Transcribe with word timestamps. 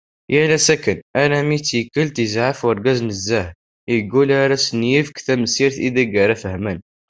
Yal 0.33 0.51
ass 0.57 0.67
akken, 0.75 0.99
armi 1.21 1.57
d 1.59 1.63
tikkelt, 1.69 2.21
yezɛef 2.23 2.59
urgaz 2.69 2.99
nezzeh, 3.07 3.49
yeggul 3.91 4.29
ar 4.41 4.49
d 4.51 4.55
asen-yefk 4.57 5.15
tamsirt 5.25 5.77
iseg 5.87 6.13
ara 6.23 6.35
fhemen. 6.43 6.79